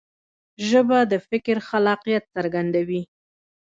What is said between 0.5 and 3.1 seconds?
ژبه د فکر خلاقیت څرګندوي.